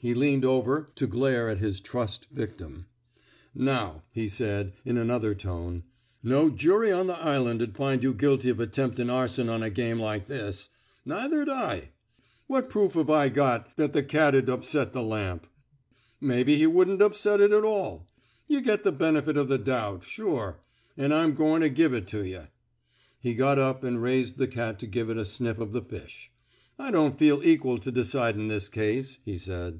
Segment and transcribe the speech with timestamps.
[0.00, 2.86] He leaned over to glare at his trussed victim.
[3.52, 5.82] Now," he said, in another tone,
[6.22, 9.98] no jury on th* island 'd find you guilty of attemptin' arson on a game
[9.98, 10.68] like this.
[11.04, 11.88] Neither 'd I.
[12.46, 14.50] What proof 've I got that the 82 ON CIECUMSTANTIAL EVIDENCE cat'd
[14.86, 15.46] upset th' lamp?
[16.20, 18.06] Mebbe he wouldn't upset it at all.
[18.46, 20.60] Yuh get the benefit of the doubt, sure.
[20.96, 22.46] An' I'm goin' to give it to yuh."
[23.18, 26.30] He got up and raised the cat to give it a sniff of the fish.
[26.78, 29.74] I don't feel eq'al to decidin' this case," he said.